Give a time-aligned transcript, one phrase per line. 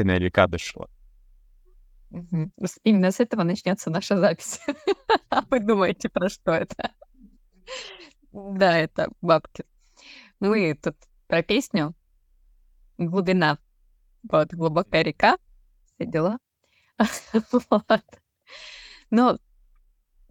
[0.00, 0.88] Пушкина или Кадышева.
[2.84, 4.60] Именно с этого начнется наша запись.
[5.28, 6.92] А вы думаете, про что это?
[8.32, 9.64] Да, это бабки.
[10.40, 10.96] Ну и тут
[11.28, 11.94] про песню
[12.98, 13.58] «Глубина».
[14.28, 15.38] Вот, глубокая река,
[15.84, 16.38] все дела.
[17.52, 18.02] вот.
[19.10, 19.38] Ну,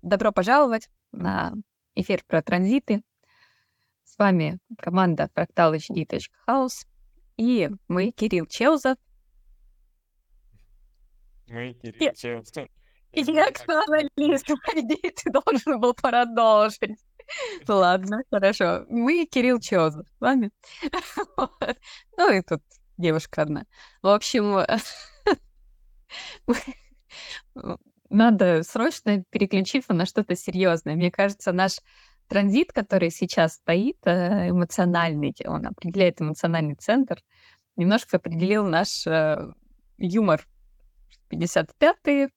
[0.02, 1.54] добро пожаловать на
[1.96, 3.02] эфир про транзиты.
[4.04, 6.86] С вами команда Fractal HD.House
[7.38, 8.98] и мы, Кирилл Челзов.
[13.12, 13.24] Я
[13.66, 17.00] журналист, по идее, ты должен был продолжить.
[17.68, 18.86] Ладно, хорошо.
[18.90, 20.52] Мы Кирилл Чозов с вами.
[22.18, 22.62] Ну и тут
[22.98, 23.66] девушка одна.
[24.02, 24.66] В общем,
[28.10, 30.96] надо срочно переключиться на что-то серьезное.
[30.96, 31.78] Мне кажется, наш
[32.28, 37.18] транзит, который сейчас стоит, э, эмоциональный, он определяет эмоциональный центр,
[37.76, 39.52] немножко определил наш э,
[39.98, 40.46] юмор.
[41.32, 42.30] 55-й,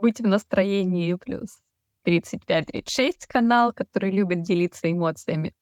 [0.00, 1.58] быть в настроении, плюс
[2.06, 5.54] 35-36 канал, который любит делиться эмоциями.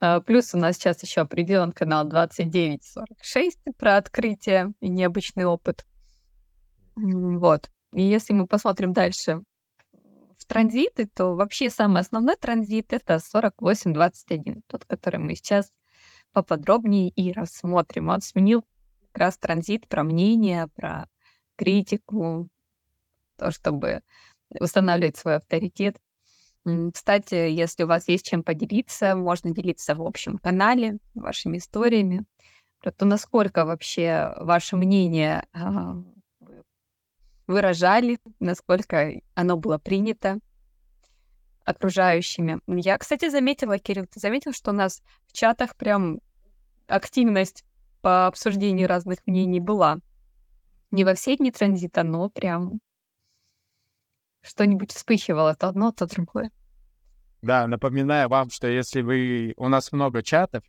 [0.00, 5.84] А, плюс у нас сейчас еще определен канал 2946 про открытие и необычный опыт.
[6.94, 7.70] Вот.
[7.92, 9.42] И если мы посмотрим дальше
[10.38, 15.72] в транзиты, то вообще самый основной транзит— это 4821, тот, который мы сейчас
[16.32, 18.08] поподробнее и рассмотрим.
[18.08, 18.64] Он сменил
[19.12, 21.08] как раз транзит про мнение, про
[21.58, 22.48] критику,
[23.36, 24.00] то, чтобы
[24.48, 25.98] восстанавливать свой авторитет.
[26.94, 32.24] Кстати, если у вас есть чем поделиться, можно делиться в общем канале вашими историями
[32.80, 35.96] то, насколько вообще ваше мнение а,
[37.46, 40.38] выражали, насколько оно было принято
[41.64, 42.60] окружающими.
[42.66, 46.20] Я, кстати, заметила, Кирилл, ты заметил, что у нас в чатах прям
[46.86, 47.64] активность
[48.00, 49.98] по обсуждению разных мнений была.
[50.90, 52.80] Не во все дни транзита, но прям
[54.42, 56.50] что-нибудь вспыхивало, то одно, то другое.
[57.42, 59.54] Да, напоминаю вам, что если вы...
[59.56, 60.64] У нас много чатов,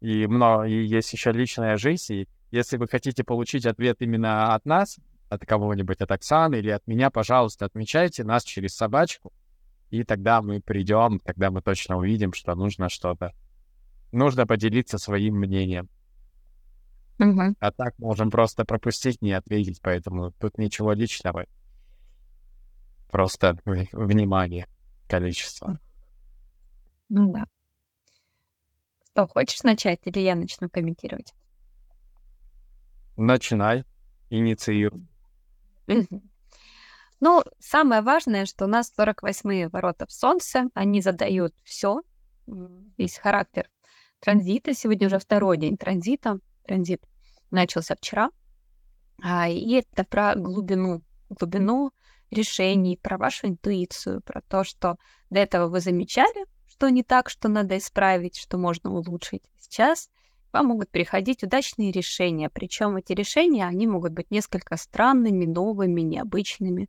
[0.00, 4.64] и, много, и есть еще личная жизнь, и если вы хотите получить ответ именно от
[4.66, 4.98] нас,
[5.28, 9.32] от кого-нибудь, от Оксаны или от меня, пожалуйста, отмечайте нас через собачку,
[9.90, 13.32] и тогда мы придем, тогда мы точно увидим, что нужно что-то.
[14.12, 15.88] Нужно поделиться своим мнением.
[17.18, 17.54] Угу.
[17.60, 21.46] А так можем просто пропустить, не ответить, поэтому тут ничего личного.
[23.10, 24.66] Просто внимание,
[25.08, 25.78] количество.
[27.08, 27.46] Ну да.
[29.10, 31.34] Что, хочешь начать или я начну комментировать?
[33.16, 33.84] Начинай,
[34.30, 35.06] инициируй.
[37.20, 42.02] Ну, самое важное, что у нас 48-е ворота в Солнце, они задают все,
[42.46, 43.70] весь характер
[44.20, 44.74] транзита.
[44.74, 46.40] Сегодня уже второй день транзита.
[46.66, 47.02] Транзит
[47.50, 48.30] начался вчера.
[49.22, 51.92] А, и это про глубину, глубину
[52.30, 54.96] решений, про вашу интуицию, про то, что
[55.30, 59.42] до этого вы замечали, что не так, что надо исправить, что можно улучшить.
[59.58, 60.08] Сейчас
[60.52, 66.88] вам могут приходить удачные решения, причем эти решения, они могут быть несколько странными, новыми, необычными,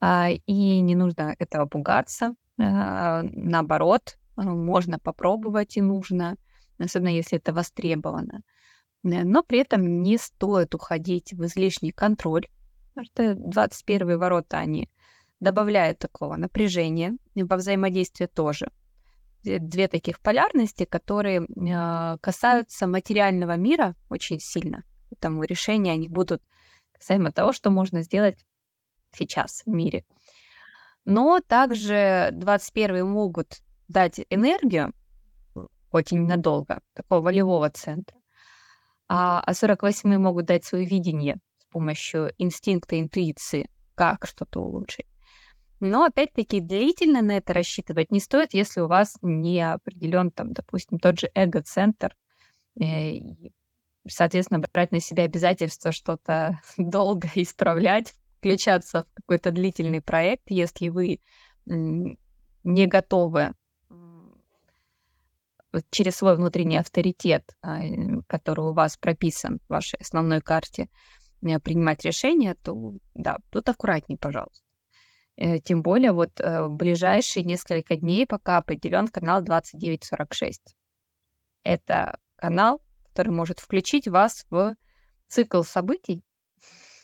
[0.00, 2.34] а, и не нужно этого пугаться.
[2.58, 6.36] А, наоборот, можно попробовать и нужно,
[6.78, 8.42] особенно если это востребовано.
[9.24, 12.46] Но при этом не стоит уходить в излишний контроль,
[12.96, 14.88] Потому что 21 ворота, они
[15.38, 18.70] добавляют такого напряжения, во взаимодействии тоже.
[19.42, 24.82] Две таких полярности, которые э, касаются материального мира очень сильно.
[25.10, 26.42] Поэтому решения они будут
[26.92, 28.46] касаемо того, что можно сделать
[29.12, 30.06] сейчас в мире.
[31.04, 34.94] Но также 21 могут дать энергию,
[35.90, 38.16] хоть и ненадолго, такого волевого центра,
[39.08, 41.38] а 48 а могут дать свое видение
[41.76, 45.04] помощью инстинкта, интуиции, как что-то улучшить.
[45.78, 50.98] Но опять-таки длительно на это рассчитывать не стоит, если у вас не определен там, допустим,
[50.98, 52.16] тот же эго-центр,
[52.80, 53.52] э, и,
[54.08, 61.20] соответственно, брать на себя обязательство что-то долго исправлять, включаться в какой-то длительный проект, если вы
[61.66, 63.52] не готовы
[65.90, 67.80] через свой внутренний авторитет, а,
[68.26, 70.88] который у вас прописан в вашей основной карте,
[71.42, 74.64] Э, принимать решения, то да, тут аккуратней, пожалуйста.
[75.36, 80.76] Э, тем более вот э, ближайшие несколько дней пока определен канал 2946.
[81.62, 84.76] Это канал, который может включить вас в
[85.28, 86.22] цикл событий,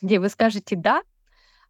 [0.01, 1.03] где вы скажете «да»,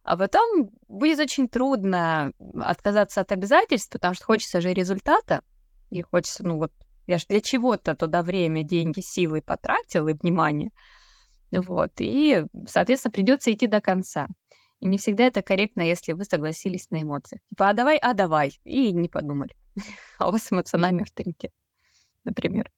[0.02, 5.42] а потом будет очень трудно отказаться от обязательств, потому что хочется же результата,
[5.90, 6.72] и хочется, ну вот,
[7.06, 10.70] я же для чего-то туда время, деньги, силы потратил и внимание–
[11.60, 11.92] Вот.
[11.98, 14.28] И, соответственно, придется идти до конца.
[14.80, 17.40] И не всегда это корректно, если вы согласились на эмоциях.
[17.50, 18.58] Типа, а давай, а давай.
[18.64, 19.54] И не подумали.
[20.18, 21.52] А у вас эмоциональный авторитет,
[22.24, 22.70] например.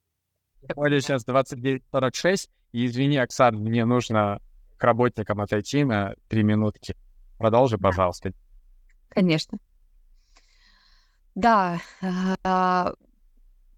[0.74, 2.48] Более сейчас 29.46.
[2.72, 4.40] И извини, Оксан, мне нужно
[4.78, 6.96] к работникам отойти на три минутки.
[7.38, 8.32] Продолжи, пожалуйста.
[9.08, 9.58] Конечно.
[11.34, 11.80] Да,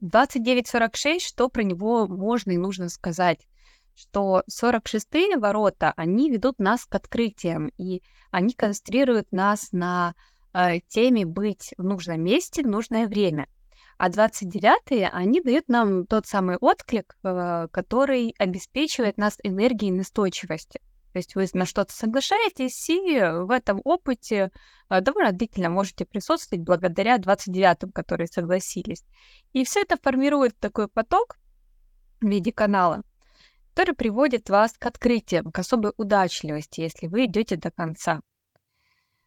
[0.03, 3.47] 29.46, что про него можно и нужно сказать?
[3.95, 10.15] Что 46-е ворота, они ведут нас к открытиям, и они концентрируют нас на
[10.53, 13.49] э, теме быть в нужном месте в нужное время.
[13.97, 20.81] А 29-е, они дают нам тот самый отклик, э, который обеспечивает нас энергией и настойчивостью.
[21.13, 24.51] То есть вы на что-то соглашаетесь, и в этом опыте
[24.91, 29.05] э, довольно длительно можете присутствовать благодаря 29-м, которые согласились.
[29.53, 31.37] И все это формирует такой поток
[32.21, 33.03] в виде канала,
[33.75, 38.21] который приводит вас к открытиям, к особой удачливости, если вы идете до конца.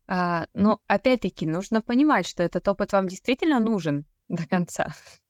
[0.07, 4.94] А, но опять-таки нужно понимать, что этот опыт вам действительно нужен до конца.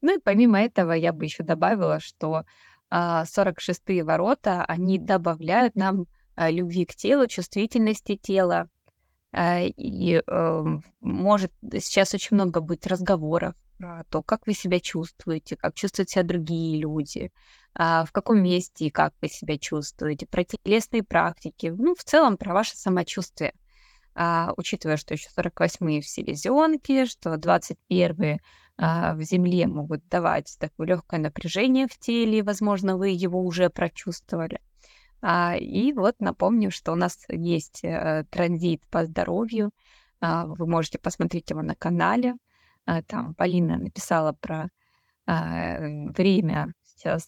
[0.00, 2.44] Ну и помимо этого я бы еще добавила, что
[2.90, 8.68] 46-е а, ворота, они добавляют нам а, любви к телу, чувствительности тела.
[9.32, 10.22] А, и
[11.00, 16.24] может сейчас очень много быть разговоров про то, как вы себя чувствуете, как чувствуют себя
[16.24, 17.30] другие люди,
[17.74, 22.54] в каком месте и как вы себя чувствуете, про телесные практики, ну, в целом про
[22.54, 23.52] ваше самочувствие.
[24.56, 31.18] учитывая, что еще 48-е в селезенке, что 21-е а, в земле могут давать такое легкое
[31.18, 34.60] напряжение в теле, возможно, вы его уже прочувствовали.
[35.20, 39.70] А, и вот напомню, что у нас есть а, транзит по здоровью.
[40.20, 42.34] А, вы можете посмотреть его на канале.
[42.86, 44.68] А, там Полина написала про
[45.26, 47.26] а, время сейчас,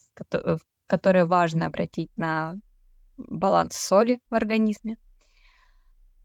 [0.87, 2.55] которое важно обратить на
[3.17, 4.97] баланс соли в организме.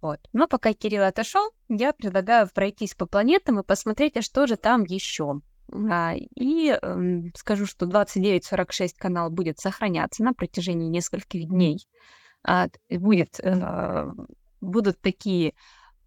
[0.05, 0.19] Вот.
[0.33, 4.83] Но пока Кирилл отошел, я предлагаю пройтись по планетам и посмотреть, а что же там
[4.83, 5.41] еще.
[5.73, 11.87] А, и э, скажу, что 2946 канал будет сохраняться на протяжении нескольких дней.
[12.43, 14.11] А, будет, э,
[14.61, 15.55] будут такие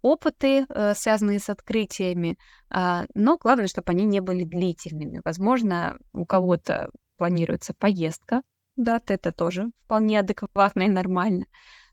[0.01, 2.37] опыты, э, связанные с открытиями,
[2.73, 5.19] э, но главное, чтобы они не были длительными.
[5.25, 8.43] Возможно, у кого-то планируется поездка,
[8.77, 11.47] да, это тоже вполне адекватно и нормально.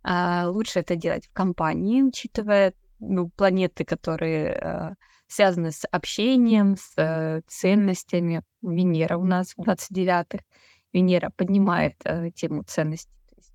[0.09, 4.95] А, лучше это делать в компании, учитывая ну, планеты, которые а,
[5.27, 8.43] связаны с общением, с э, ценностями.
[8.63, 10.45] Венера у нас в 29-х.
[10.93, 13.11] Венера поднимает э, тему ценностей.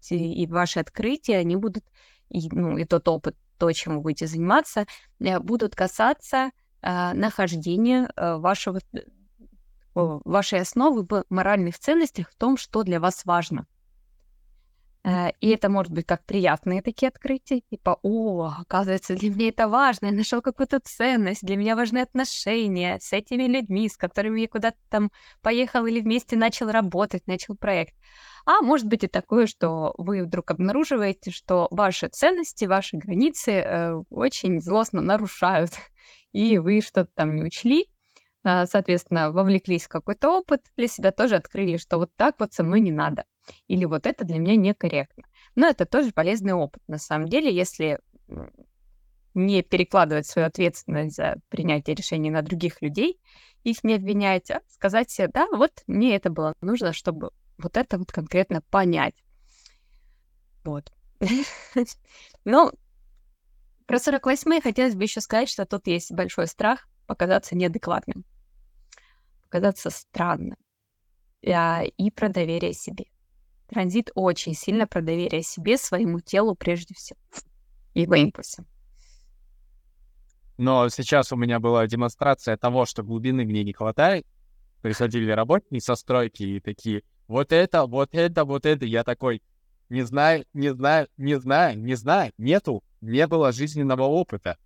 [0.10, 1.86] и, ваши открытия, они будут,
[2.28, 4.86] и, ну, и тот опыт, то, чем вы будете заниматься,
[5.22, 6.52] э, будут касаться
[6.82, 8.82] э, нахождения вашего,
[9.94, 13.68] вашей основы в моральных ценностях, в том, что для вас важно.
[15.04, 19.68] Э, и это может быть как приятные такие открытия, типа, о, оказывается, для меня это
[19.68, 24.48] важно, я нашел какую-то ценность, для меня важны отношения с этими людьми, с которыми я
[24.48, 25.12] куда-то там
[25.42, 27.96] поехал или вместе начал работать, начал проект.
[28.46, 33.94] А может быть и такое, что вы вдруг обнаруживаете, что ваши ценности, ваши границы э,
[34.10, 35.72] очень злостно нарушают,
[36.32, 37.88] и вы что-то там не учли,
[38.44, 42.64] э, соответственно, вовлеклись в какой-то опыт, для себя тоже открыли, что вот так вот со
[42.64, 43.26] мной не надо
[43.68, 45.24] или вот это для меня некорректно.
[45.56, 48.00] Но это тоже полезный опыт, на самом деле, если
[49.34, 53.20] не перекладывать свою ответственность за принятие решений на других людей,
[53.64, 57.98] их не обвинять, а сказать себе, да, вот мне это было нужно, чтобы вот это
[57.98, 59.16] вот конкретно понять.
[60.64, 60.92] Вот.
[62.44, 62.72] Ну,
[63.86, 68.26] про 48 хотелось бы еще сказать, что тут есть большой страх показаться неадекватным,
[69.44, 70.58] показаться странным
[71.46, 73.06] а, и про доверие себе.
[73.72, 77.18] Транзит очень сильно про доверие себе, своему телу прежде всего.
[77.94, 78.66] И импульсам.
[80.58, 84.26] Но сейчас у меня была демонстрация того, что глубины мне не хватает.
[84.82, 88.86] Приходили работники со стройки и такие, вот это, вот это, вот это.
[88.86, 89.42] Я такой,
[89.90, 94.58] не знаю, не знаю, не знаю, не знаю, нету, не было жизненного опыта.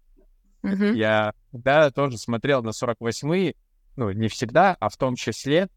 [0.63, 0.95] Uh-huh.
[0.95, 3.53] Я, да, тоже смотрел на 48-е,
[3.97, 5.69] ну, не всегда, а в том числе,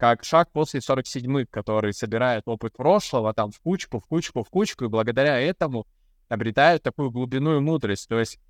[0.00, 4.86] как шаг после 47-х, который собирает опыт прошлого там в кучку, в кучку, в кучку,
[4.86, 5.86] и благодаря этому
[6.30, 8.08] обретают такую глубину и мудрость.
[8.08, 8.40] То есть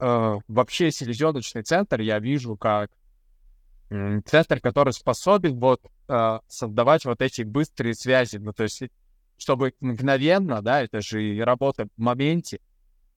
[0.00, 2.92] э, вообще селезеночный центр я вижу как
[4.24, 8.38] центр, который способен вот э, создавать вот эти быстрые связи.
[8.38, 8.84] Ну, то есть
[9.36, 12.60] чтобы мгновенно, да, это же и работа в моменте,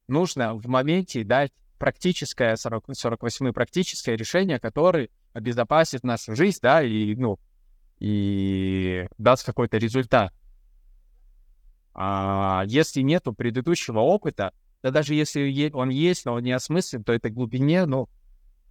[0.10, 7.16] нужно в моменте дать практическое, 40, 48 практическое решение, которое обезопасит нашу жизнь, да, и,
[7.16, 7.40] ну,
[8.00, 10.34] и даст какой-то результат.
[11.94, 14.52] А если нету предыдущего опыта,
[14.82, 18.10] да даже если он есть, но он не осмыслен, то этой глубине, ну,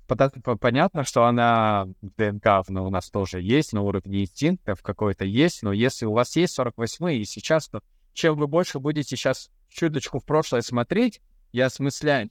[0.06, 5.73] понятно, что она ДНК ну, у нас тоже есть, на уровне инстинктов какой-то есть, но
[5.73, 7.80] если у вас есть 48 и сейчас, то
[8.12, 11.20] чем вы больше будете сейчас чуточку в прошлое смотреть
[11.52, 12.30] и осмыслять,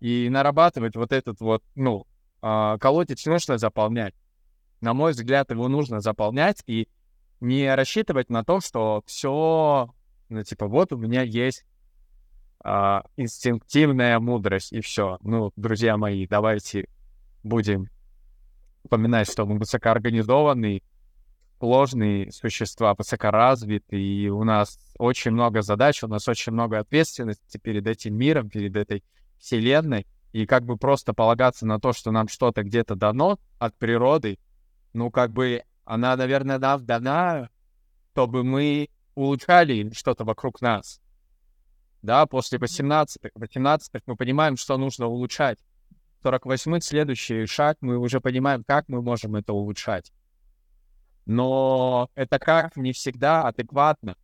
[0.00, 2.06] и нарабатывать вот этот вот, ну,
[2.40, 4.14] колодец нужно заполнять.
[4.80, 6.88] На мой взгляд, его нужно заполнять и
[7.40, 9.92] не рассчитывать на то, что все,
[10.28, 11.64] ну, типа, вот у меня есть
[12.64, 15.18] э, инстинктивная мудрость, и все.
[15.22, 16.88] Ну, друзья мои, давайте
[17.42, 17.88] будем
[18.84, 20.82] упоминать, что мы высокоорганизованные,
[21.58, 27.86] сложные существа, высокоразвитые, и у нас очень много задач, у нас очень много ответственности перед
[27.86, 29.04] этим миром, перед этой
[29.38, 34.38] вселенной, и как бы просто полагаться на то, что нам что-то где-то дано от природы,
[34.92, 37.48] ну, как бы она, наверное, нам дана,
[38.12, 41.00] чтобы мы улучшали что-то вокруг нас.
[42.02, 45.58] Да, после 18 18 мы понимаем, что нужно улучшать.
[46.22, 50.12] 48 следующий шаг, мы уже понимаем, как мы можем это улучшать.
[51.26, 54.16] Но это как не всегда адекватно,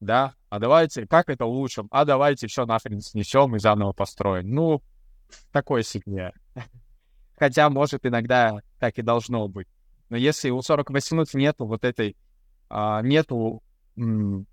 [0.00, 0.34] да?
[0.48, 1.88] А давайте, как это улучшим?
[1.90, 4.50] А давайте все нахрен снесем и заново построим.
[4.50, 4.82] Ну,
[5.52, 6.32] такой себе.
[7.36, 9.66] Хотя, может, иногда так и должно быть.
[10.08, 12.16] Но если у 48 нету вот этой,
[12.68, 13.62] а, нету
[13.96, 14.46] м-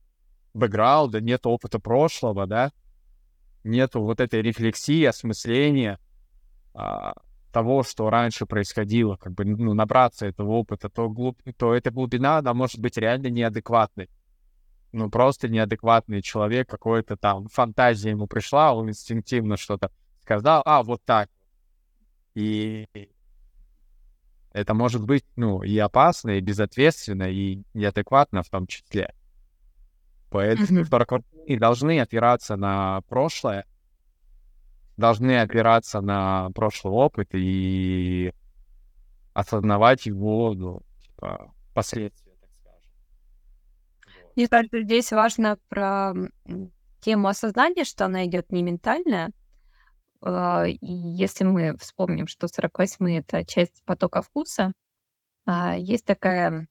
[0.53, 2.71] бэкграунда, нету опыта прошлого, да,
[3.63, 5.99] нету вот этой рефлексии, осмысления,
[6.73, 7.13] а,
[7.51, 11.37] того, что раньше происходило, как бы, ну, набраться этого опыта, то, глуб...
[11.57, 14.09] то эта глубина, она может быть реально неадекватной.
[14.93, 19.91] Ну, просто неадекватный человек, какой-то там фантазия ему пришла, он инстинктивно что-то
[20.39, 21.29] сказал, а, вот так.
[22.35, 22.87] И
[24.53, 29.13] это может быть, ну, и опасно, и безответственно, и неадекватно в том числе.
[30.29, 31.57] Поэтому mm-hmm.
[31.59, 33.65] должны опираться на прошлое,
[34.95, 38.33] должны опираться на прошлый опыт и
[39.33, 42.91] осознавать его, ну, типа, последствия, так скажем.
[44.35, 46.13] Мне кажется, здесь важно про
[47.01, 49.31] тему осознания, что она идет не ментальная.
[50.21, 54.73] А, если мы вспомним, что 48 это часть потока вкуса,
[55.45, 56.67] а, есть такая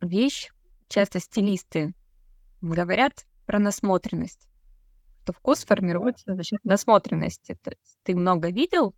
[0.00, 0.50] вещь,
[0.88, 1.94] часто стилисты
[2.60, 4.50] говорят про насмотренность
[5.30, 7.56] что вкус формируется за счет насмотренности.
[7.62, 8.94] То есть ты много видел,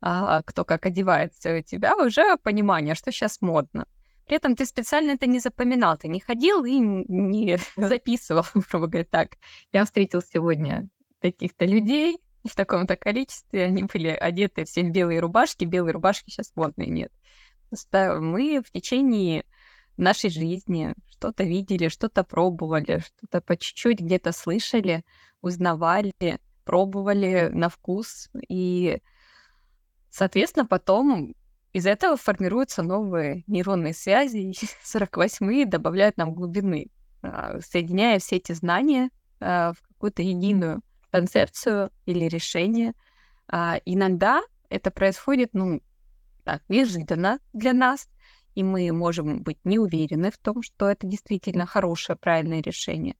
[0.00, 3.86] а, кто как одевается, у тебя уже понимание, что сейчас модно.
[4.26, 9.06] При этом ты специально это не запоминал, ты не ходил и не записывал, грубо говоря,
[9.10, 9.36] так.
[9.72, 10.88] Я встретил сегодня
[11.20, 16.52] таких-то людей в таком-то количестве, они были одеты все в белые рубашки, белые рубашки сейчас
[16.54, 17.12] модные нет.
[17.92, 19.44] Мы в течение
[19.96, 25.04] нашей жизни что-то видели, что-то пробовали, что-то по чуть-чуть где-то слышали,
[25.42, 26.12] узнавали,
[26.64, 28.30] пробовали на вкус.
[28.48, 29.00] И,
[30.10, 31.34] соответственно, потом
[31.72, 34.52] из этого формируются новые нейронные связи,
[34.84, 36.88] 48-е добавляют нам глубины,
[37.22, 40.80] а, соединяя все эти знания а, в какую-то единую
[41.10, 42.94] концепцию или решение.
[43.48, 45.80] А, иногда это происходит, ну,
[46.44, 48.08] так, неожиданно для нас,
[48.54, 53.16] и мы можем быть не уверены в том, что это действительно хорошее, правильное решение.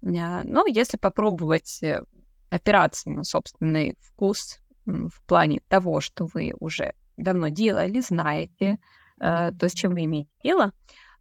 [0.00, 2.02] Но если попробовать э,
[2.50, 8.78] опираться на собственный вкус в плане того, что вы уже давно делали, знаете,
[9.20, 10.72] э, то, с чем вы имеете дело,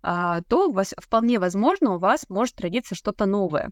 [0.04, 3.72] а, то вполне возможно у вас может родиться что-то новое,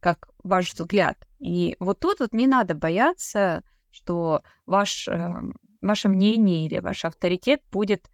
[0.00, 1.26] как ваш взгляд.
[1.38, 7.62] И вот тут вот не надо бояться, что ваш, эм, ваше мнение или ваш авторитет
[7.70, 8.10] будет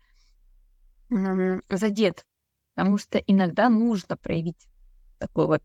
[1.09, 2.27] задет,
[2.75, 4.67] потому что иногда нужно проявить
[5.19, 5.63] такой вот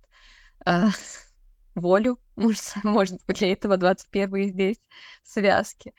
[0.66, 0.88] э,
[1.75, 4.78] волю, может, может быть, для этого 21 здесь
[5.24, 5.94] связки,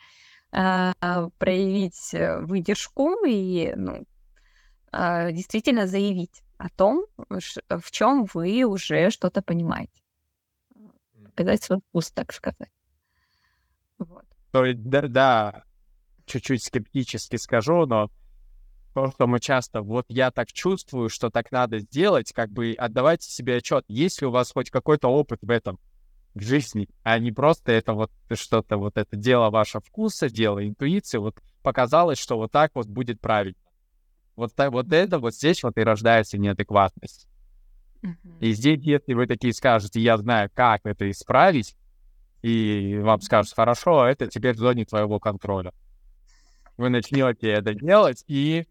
[0.52, 0.92] э,
[1.38, 4.04] проявить э, выдержку и ну,
[4.92, 10.01] э, действительно заявить о том, в чем вы уже что-то понимаете.
[11.34, 12.70] Показать свой вкус, так сказать.
[13.98, 14.24] Вот.
[14.52, 15.64] Да, да,
[16.26, 18.10] чуть-чуть скептически скажу, но
[18.94, 23.30] то, что мы часто, вот я так чувствую, что так надо сделать, как бы отдавайте
[23.30, 25.78] себе отчет, есть ли у вас хоть какой-то опыт в этом,
[26.34, 31.18] в жизни, а не просто это вот что-то, вот это дело вашего вкуса, дело интуиции,
[31.18, 33.56] вот показалось, что вот так вот будет правильно.
[34.36, 37.28] Вот, так, вот это, вот здесь вот и рождается неадекватность.
[38.02, 38.38] Uh-huh.
[38.40, 41.76] И здесь, если вы такие скажете, я знаю, как это исправить,
[42.42, 45.72] и вам скажут, хорошо, это теперь в зоне твоего контроля.
[46.76, 48.66] Вы начнете это делать, и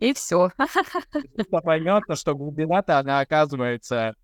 [0.00, 0.50] и все.
[1.50, 4.14] Понятно, что глубина-то, она оказывается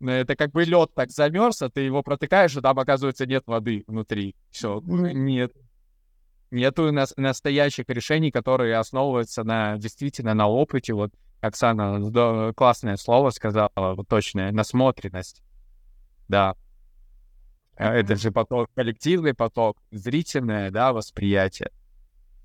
[0.00, 3.84] Это как бы лед так замерз, а ты его протыкаешь, и там, оказывается, нет воды
[3.86, 4.34] внутри.
[4.50, 5.52] Все, нет.
[6.50, 10.94] Нету нас настоящих решений, которые основываются на действительно на опыте.
[10.94, 15.42] Вот Оксана классное слово сказала, вот точное, насмотренность.
[16.28, 16.56] Да.
[17.76, 21.70] А это же поток, коллективный поток, зрительное, да, восприятие.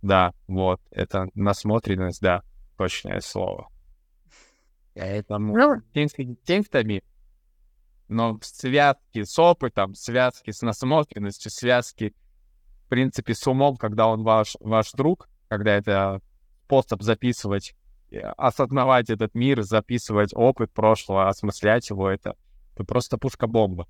[0.01, 2.43] Да, вот, это насмотренность, да,
[2.77, 3.69] точное слово.
[4.93, 7.03] Поэтому ну, инстинктами,
[8.07, 12.13] но в связке с опытом, в связке с насмотренностью, в связке,
[12.85, 16.21] в принципе, с умом, когда он ваш, ваш друг, когда это
[16.65, 17.75] способ записывать, э,
[18.20, 22.36] осознавать этот мир, записывать опыт прошлого, осмыслять его, это,
[22.74, 23.88] это просто пушка-бомба.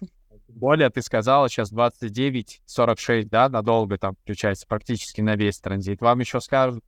[0.48, 6.00] Более ты сказала, сейчас 29-46, да, надолго там включается, практически на весь транзит.
[6.00, 6.84] Вам еще скажут,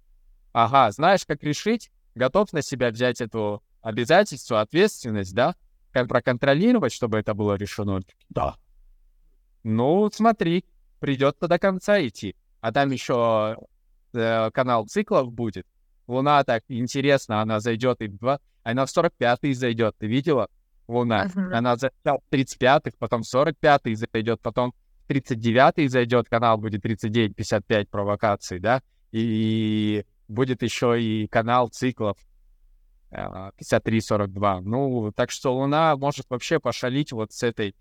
[0.53, 1.91] ага, знаешь, как решить?
[2.15, 5.55] Готов на себя взять эту обязательство, ответственность, да?
[5.93, 8.01] Как проконтролировать, чтобы это было решено?
[8.29, 8.57] Да.
[9.63, 10.65] Ну, смотри,
[11.01, 12.37] придется до конца идти.
[12.61, 13.59] А там еще
[14.15, 15.67] э, канал циклов будет.
[16.07, 20.49] Луна так интересно, она зайдет и в 2, она в 45-й зайдет, ты видела?
[20.87, 21.27] Луна.
[21.27, 21.53] Uh-huh.
[21.53, 24.75] Она за 35-х, потом 45-й зайдет, потом
[25.09, 32.19] 39-й зайдет, канал будет 39-55 провокаций, да, и будет еще и канал циклов
[33.11, 34.45] 53-42.
[34.45, 37.75] А, ну, так что Луна может вообще пошалить вот с этой,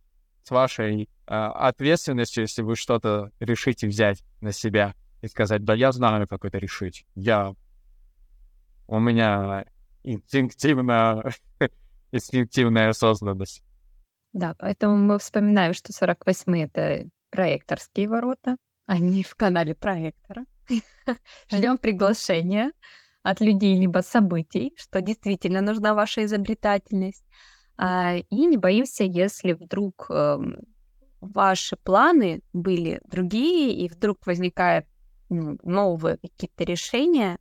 [0.43, 5.91] с вашей э, ответственностью, если вы что-то решите взять на себя и сказать, да я
[5.93, 7.05] знаю, как это решить.
[7.15, 7.55] Я...
[8.87, 9.65] У меня
[10.03, 11.31] инстинктивно
[12.11, 13.63] инстинктивная осознанность.
[14.33, 20.45] Да, поэтому мы вспоминаем, что 48 это проекторские ворота, они в канале проектора.
[21.49, 22.73] Ждем приглашения
[23.21, 27.23] от людей либо событий, что действительно нужна ваша изобретательность.
[27.77, 30.57] А, и не боимся, если вдруг эм,
[31.21, 34.92] ваши планы были другие, и вдруг возникают ну,
[35.63, 37.37] новые какие-то решения,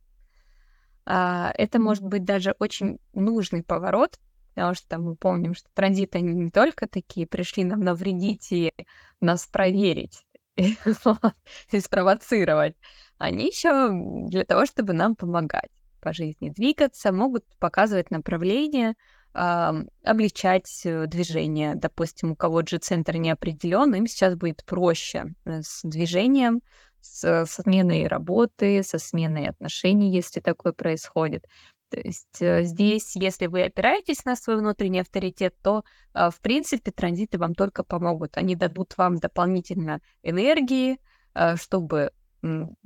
[1.05, 4.19] а, это может быть даже очень нужный поворот
[4.53, 8.71] потому что мы помним, что транзиты они не только такие пришли нам навредить и
[9.19, 10.23] нас проверить
[10.55, 12.75] и спровоцировать,
[13.17, 13.89] они еще
[14.27, 18.93] для того, чтобы нам помогать по жизни двигаться, могут показывать направление,
[19.33, 21.73] облегчать э, движение.
[21.73, 26.61] Допустим, у кого же центр не определен, им сейчас будет проще э, с движением,
[27.03, 31.45] со сменой работы, со сменой отношений, если такое происходит.
[31.93, 35.83] То есть э, здесь, если вы опираетесь на свой внутренний авторитет, то,
[36.15, 38.35] э, в принципе, транзиты вам только помогут.
[38.35, 40.97] Они дадут вам дополнительно энергии,
[41.35, 42.11] э, чтобы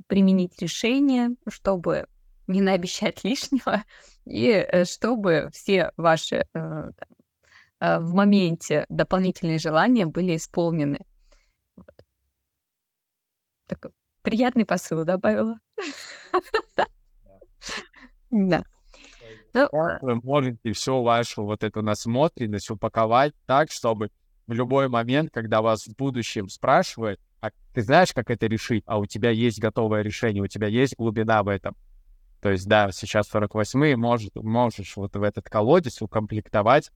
[0.08, 2.06] применить решение, чтобы
[2.46, 3.84] не наобещать лишнего,
[4.26, 6.46] и чтобы все ваши
[7.80, 10.98] в моменте дополнительные желания были исполнены.
[13.66, 13.92] Такой
[14.28, 15.58] приятный посыл добавила.
[18.30, 18.62] Да.
[19.54, 19.68] Ну,
[20.02, 24.10] вы можете всю вашу вот эту насмотренность упаковать так, чтобы
[24.46, 28.98] в любой момент, когда вас в будущем спрашивают, а ты знаешь, как это решить, а
[28.98, 31.74] у тебя есть готовое решение, у тебя есть глубина в этом.
[32.42, 36.90] То есть, да, сейчас 48-й может, можешь вот в этот колодец укомплектовать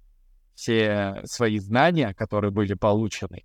[0.55, 3.45] все свои знания, которые были получены,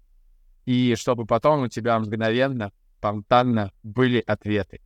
[0.65, 4.81] и чтобы потом у тебя мгновенно, спонтанно были ответы,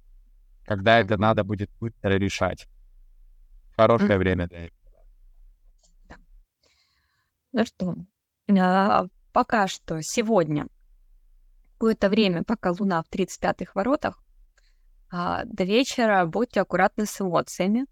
[0.65, 2.67] когда это надо будет быстро решать.
[3.75, 4.81] Хорошее время для этого.
[7.53, 7.95] Ну что,
[8.59, 10.67] а, пока что сегодня
[11.73, 14.23] какое-то время, пока Луна в 35-х воротах,
[15.09, 17.85] а, до вечера будьте аккуратны с эмоциями.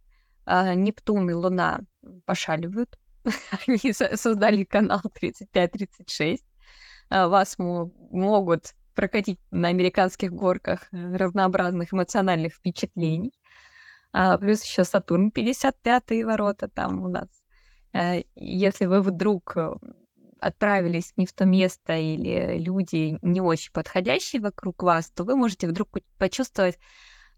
[0.45, 1.81] А, Нептун и Луна
[2.25, 2.97] пошаливают.
[3.67, 6.39] Они создали канал 35-36.
[7.09, 13.33] Вас могут прокатить на американских горках э, разнообразных эмоциональных впечатлений.
[14.11, 17.27] А, плюс еще Сатурн 55 ворота там у нас.
[17.93, 19.73] А, если вы вдруг э,
[20.39, 25.67] отправились не в то место или люди не очень подходящие вокруг вас, то вы можете
[25.67, 26.79] вдруг почувствовать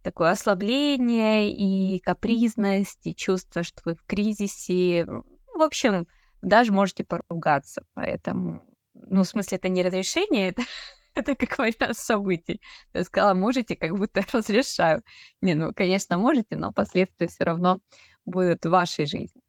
[0.01, 5.05] такое ослабление и капризность, и чувство, что вы в кризисе.
[5.05, 6.07] В общем,
[6.41, 7.85] даже можете поругаться.
[7.93, 10.63] Поэтому, ну, в смысле, это не разрешение, это
[11.21, 12.61] это как вариант событий.
[12.93, 15.03] Я сказала, можете, как будто разрешаю.
[15.41, 17.79] Не, ну, конечно, можете, но последствия все равно
[18.25, 19.41] будут в вашей жизни.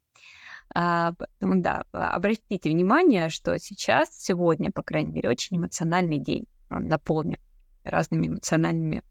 [0.75, 6.47] А, да, обратите внимание, что сейчас, сегодня, по крайней мере, очень эмоциональный день.
[6.69, 7.37] Он наполнен
[7.83, 9.03] разными эмоциональными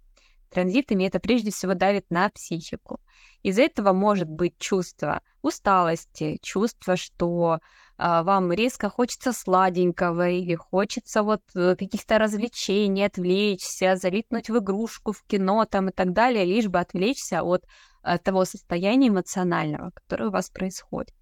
[0.53, 3.01] транзитами, это прежде всего давит на психику.
[3.43, 7.61] Из-за этого может быть чувство усталости, чувство, что а,
[8.05, 15.23] вам резко хочется сладенького или хочется вот э, каких-то развлечений, отвлечься, залипнуть в игрушку, в
[15.25, 17.65] кино там и так далее, лишь бы отвлечься от,
[18.03, 21.15] э, того состояния эмоционального, которое у вас происходит.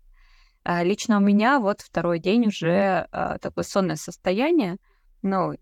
[0.62, 4.76] А, лично у меня вот второй день уже а, такое сонное состояние.
[5.22, 5.54] Ну,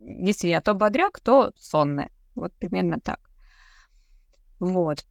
[0.00, 2.10] если я то бодряк, то сонное.
[2.34, 3.20] Вот примерно так.
[4.58, 5.04] Вот.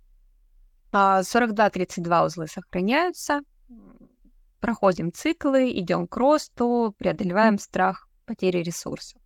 [0.92, 3.42] 42-32 а, узлы сохраняются.
[4.64, 9.22] Проходим циклы, идем к росту, преодолеваем страх потери ресурсов.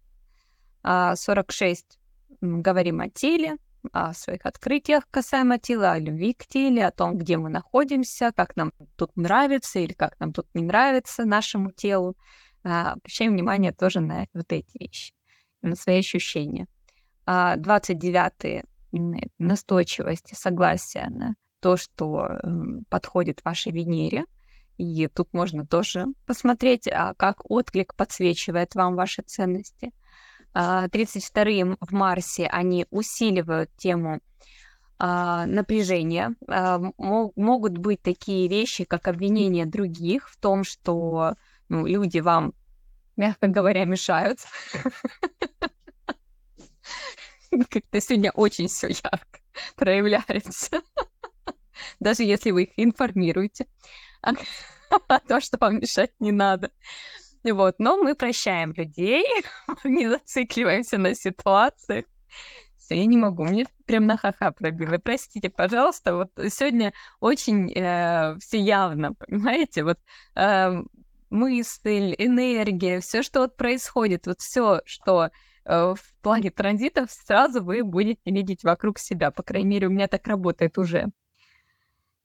[0.84, 2.00] 46
[2.42, 3.58] говорим о теле,
[3.92, 8.56] о своих открытиях касаемо тела, о любви к теле, о том, где мы находимся, как
[8.56, 12.18] нам тут нравится или как нам тут не нравится нашему телу.
[12.64, 15.14] А, обращаем внимание тоже на вот эти вещи,
[15.62, 16.66] на свои ощущения.
[17.28, 18.66] 29
[19.38, 22.40] настойчивость и согласие на то, что
[22.90, 24.26] подходит вашей Венере.
[24.78, 29.92] И тут можно тоже посмотреть, а как отклик подсвечивает вам ваши ценности.
[30.54, 34.22] 32-е а, в Марсе, они усиливают тему
[35.00, 36.36] а, напряжения.
[36.98, 41.36] Могут быть такие вещи, как обвинение других в том, что
[41.70, 42.54] ну, люди вам,
[43.16, 44.40] мягко говоря, мешают.
[47.70, 49.40] Как-то сегодня очень все ярко
[49.76, 50.82] проявляется.
[52.00, 53.68] Даже если вы их информируете
[55.08, 56.72] о том, что вам мешать не надо.
[57.44, 59.26] Вот, но мы прощаем людей,
[59.84, 62.06] не зацикливаемся на ситуациях.
[62.78, 64.98] Все, я не могу, мне прям на ха-ха пробило.
[64.98, 70.00] Простите, пожалуйста, вот сегодня очень э, все явно, понимаете, вот
[70.36, 70.84] э,
[71.30, 75.30] мысль, энергия, все, что вот происходит, вот все, что
[75.66, 79.32] э, в плане транзитов, сразу вы будете видеть вокруг себя.
[79.32, 81.08] По крайней мере, у меня так работает уже.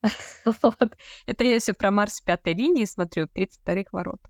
[1.26, 4.20] Это я все про Марс пятой линии смотрю, 32-х ворот.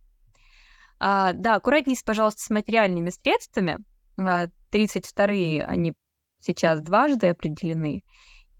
[0.99, 3.79] А, да, аккуратнейся, пожалуйста, с материальными средствами.
[4.17, 5.95] 32-е, а, они
[6.41, 8.05] сейчас дважды определены,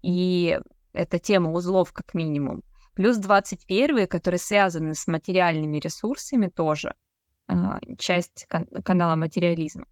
[0.01, 0.59] и
[0.91, 2.63] это тема узлов как минимум.
[2.95, 6.95] Плюс 21-е, которые связаны с материальными ресурсами тоже,
[7.47, 9.85] а, часть кан- канала материализма.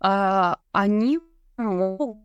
[0.00, 1.20] Они
[1.56, 2.18] могут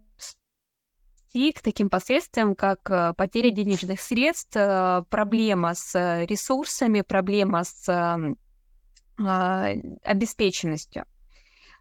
[1.29, 8.35] идти к таким последствиям, как э, потеря денежных средств, э, проблема с ресурсами, проблема с
[9.19, 9.69] а,
[10.03, 11.05] обеспеченностью.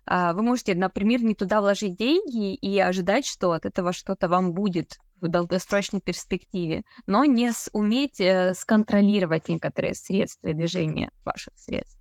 [0.07, 4.53] А, вы можете, например, не туда вложить деньги и ожидать, что от этого что-то вам
[4.55, 11.99] будет в долгосрочной перспективе, но не уметь э, сконтролировать некоторые средства и движения ваших средств.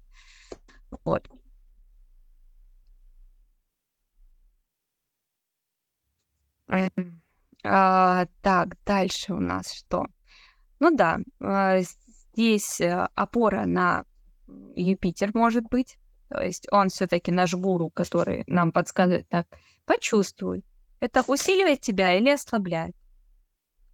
[1.04, 1.28] Вот.
[7.66, 10.06] А, так, дальше у нас что?
[10.80, 11.80] Ну да, а,
[12.34, 14.06] здесь э, опора на
[14.76, 15.98] Юпитер может быть.
[16.30, 19.48] То есть он все-таки наш гуру, который нам подсказывает так,
[19.86, 20.64] почувствуй,
[21.00, 22.96] это усиливает тебя или ослабляет?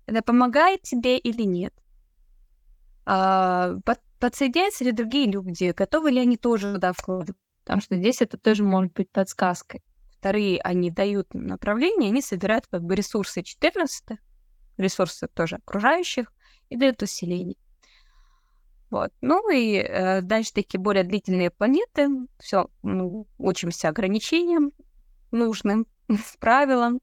[0.05, 1.73] Это помогает тебе или нет?
[3.05, 5.73] А, под, подсоединяются ли другие люди?
[5.75, 7.37] Готовы ли они тоже туда вкладывать?
[7.63, 9.83] Потому что здесь это тоже может быть подсказкой.
[10.21, 14.19] Вторые, они дают направление, они собирают как бы ресурсы 14
[14.77, 16.31] ресурсы тоже окружающих,
[16.69, 17.57] и дают усиление.
[18.91, 19.11] Вот.
[19.21, 22.07] Ну и э, дальше такие более длительные планеты.
[22.37, 24.73] Все, ну, учимся ограничениям
[25.31, 25.87] нужным,
[26.39, 27.01] правилам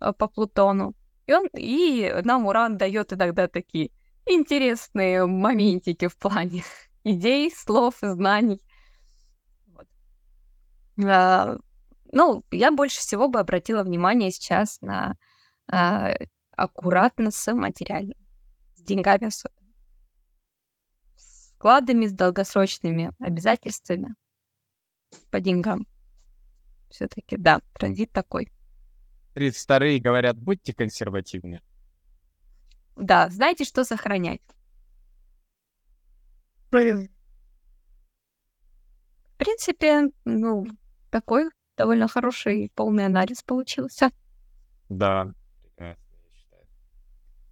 [0.00, 0.94] э, по Плутону.
[1.26, 3.92] И, он, и нам Уран дает иногда такие
[4.26, 6.64] интересные моментики в плане
[7.02, 8.60] идей, слов, знаний.
[9.68, 9.86] Вот.
[11.02, 11.56] А,
[12.12, 15.16] ну, я больше всего бы обратила внимание сейчас на
[15.70, 16.14] а,
[16.52, 18.16] аккуратно с материальным,
[18.76, 19.58] с деньгами особенно
[21.58, 24.14] вкладами, с долгосрочными обязательствами
[25.30, 25.86] по деньгам.
[26.88, 28.50] Все-таки, да, транзит такой.
[29.34, 31.60] 32-е говорят, будьте консервативны.
[32.96, 34.40] Да, знаете, что сохранять.
[36.70, 37.10] Блин.
[39.34, 40.66] В принципе, ну,
[41.10, 44.10] такой довольно хороший полный анализ получился.
[44.88, 45.32] Да,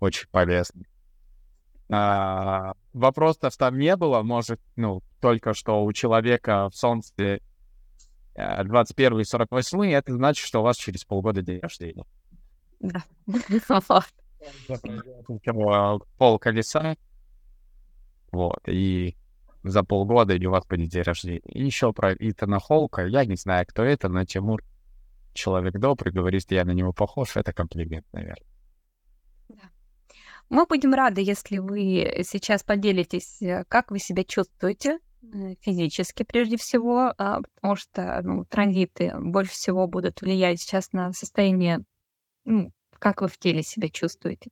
[0.01, 0.83] Очень полезно.
[1.89, 7.41] А, вопросов там не было, может, ну, только что у человека в Солнце
[8.35, 12.05] 21 и 48, это значит, что у вас через полгода день рождения.
[12.81, 13.05] Да.
[16.19, 16.97] Пол колеса.
[18.33, 19.17] Вот, и
[19.71, 21.41] за полгода и у вас будет день рождения.
[21.41, 24.63] И еще про Итана Холка, я не знаю, кто это, но Тимур
[25.35, 28.47] человек добрый, говорит, я на него похож, это комплимент, наверное.
[30.49, 36.57] Мы будем рады, если вы сейчас поделитесь, э, как вы себя чувствуете э, физически прежде
[36.57, 41.81] всего, а, потому что ну, транзиты больше всего будут влиять сейчас на состояние,
[42.45, 44.51] ну, как вы в теле себя чувствуете.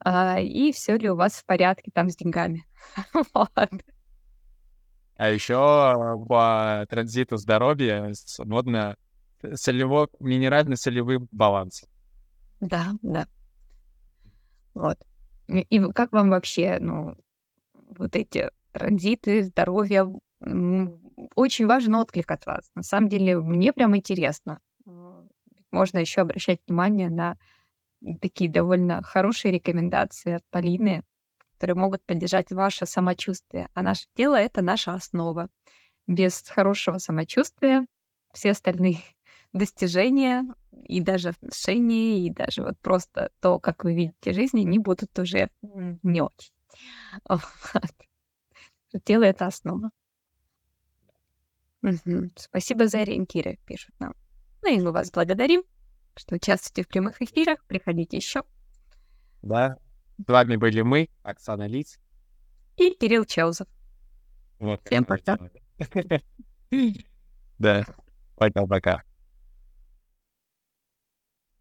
[0.00, 2.64] А, и все ли у вас в порядке там с деньгами.
[3.34, 3.70] Вот.
[5.16, 5.54] А еще
[6.28, 8.96] по транзиту здоровья модно
[9.54, 11.88] солево, минерально-солевым балансом.
[12.60, 13.26] Да, да.
[14.74, 14.98] Вот.
[15.48, 17.16] И, как вам вообще, ну,
[17.74, 20.12] вот эти транзиты, здоровье?
[21.36, 22.70] Очень важен отклик от вас.
[22.74, 24.58] На самом деле, мне прям интересно.
[25.70, 27.36] Можно еще обращать внимание на
[28.20, 31.02] такие довольно хорошие рекомендации от Полины,
[31.54, 33.68] которые могут поддержать ваше самочувствие.
[33.74, 35.48] А наше тело— это наша основа.
[36.06, 37.86] Без хорошего самочувствия
[38.32, 38.98] все остальные
[39.52, 40.44] достижения
[40.86, 45.48] и даже отношения, и даже вот просто то, как вы видите жизнь, они будут уже
[45.62, 46.52] не очень.
[47.28, 49.02] Вот.
[49.04, 49.90] Тело— это основа.
[52.36, 54.14] Спасибо за ориентиры, пишут нам.
[54.62, 55.62] Ну и мы вас благодарим,
[56.16, 57.64] что участвуете в прямых эфирах.
[57.66, 58.42] Приходите еще.
[59.42, 59.76] Да.
[60.18, 61.98] С вами были мы, Оксана Лиц.
[62.76, 63.68] И Кирилл Чаузов.
[64.58, 64.80] Вот.
[64.84, 65.38] Всем пока.
[67.58, 67.84] Да.
[68.36, 69.04] Пока-пока.